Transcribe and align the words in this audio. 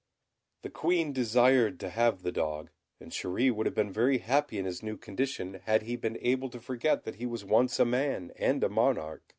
The 0.63 0.71
Queen 0.71 1.13
desired 1.13 1.79
to 1.81 1.89
have 1.91 2.23
the 2.23 2.31
dog; 2.31 2.71
and 2.99 3.11
Chéri 3.11 3.51
would 3.53 3.67
have 3.67 3.75
been 3.75 3.91
very 3.93 4.17
happy 4.17 4.57
in 4.57 4.65
his 4.65 4.81
new 4.81 4.97
condition 4.97 5.61
had 5.65 5.83
he 5.83 5.95
been 5.95 6.17
able 6.21 6.49
to 6.49 6.59
forget 6.59 7.03
that 7.03 7.17
he 7.17 7.27
was 7.27 7.45
once 7.45 7.79
a 7.79 7.85
man 7.85 8.31
and 8.35 8.63
a 8.63 8.69
monarch. 8.69 9.23